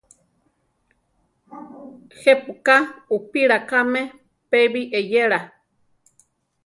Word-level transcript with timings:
¿Je 2.19 2.33
pu 2.43 2.51
ka 2.65 2.77
upíla 3.15 3.57
káme 3.69 4.01
pébi 4.49 4.81
eyéla? 4.99 5.39